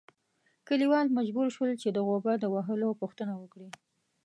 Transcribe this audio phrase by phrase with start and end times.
[0.67, 3.69] کلیوال مجبور شول چې د غوبه د وهلو پوښتنه وکړي.